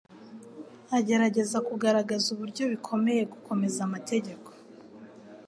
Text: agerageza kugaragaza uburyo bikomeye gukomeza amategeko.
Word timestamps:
agerageza 0.97 1.57
kugaragaza 1.67 2.27
uburyo 2.35 2.63
bikomeye 2.71 3.21
gukomeza 3.33 3.79
amategeko. 3.87 4.49